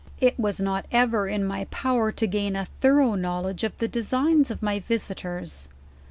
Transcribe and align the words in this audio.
"It 0.19 0.39
was 0.39 0.59
not 0.59 0.87
ever 0.91 1.27
in 1.27 1.45
my 1.45 1.65
power 1.65 2.11
to 2.11 2.25
gain 2.25 2.55
a 2.55 2.65
thorough 2.79 3.13
knowl 3.13 3.45
edge 3.45 3.63
of 3.63 3.77
the 3.77 3.87
designs 3.87 4.49
of 4.49 4.63
my 4.63 4.79
visitors. 4.79 5.67